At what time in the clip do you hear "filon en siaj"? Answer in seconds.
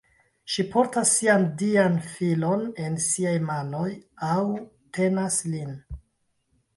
2.13-3.33